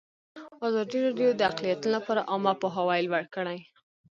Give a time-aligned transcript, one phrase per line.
[0.67, 3.59] ازادي راډیو د اقلیتونه لپاره عامه پوهاوي لوړ کړی.